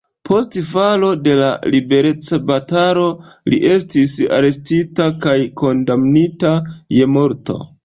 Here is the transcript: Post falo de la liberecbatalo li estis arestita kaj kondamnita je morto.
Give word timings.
Post 0.27 0.55
falo 0.67 1.09
de 1.27 1.35
la 1.41 1.49
liberecbatalo 1.75 3.03
li 3.53 3.61
estis 3.75 4.15
arestita 4.41 5.09
kaj 5.29 5.37
kondamnita 5.65 6.57
je 6.99 7.13
morto. 7.21 7.63